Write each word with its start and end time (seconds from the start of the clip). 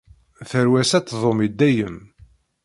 Tarwa-s 0.49 0.91
ad 0.97 1.05
tdum 1.05 1.39
i 1.45 1.47
dayem. 1.59 1.97